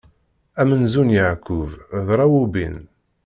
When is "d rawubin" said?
2.05-2.75